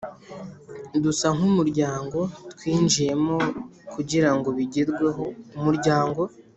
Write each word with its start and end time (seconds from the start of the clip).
Dusa 1.03 1.27
nk 1.35 1.41
umuryango 1.49 2.19
twinjiyemo 2.53 3.37
kugirango 3.93 4.49
bigerweho 4.57 5.23
umuryango 5.57 6.21